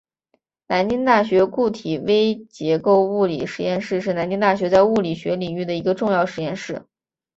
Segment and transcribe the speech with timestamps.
[0.65, 6.87] 南京大学固体微结构物理实验室是南京大学在物理学领域的一个重要实验室。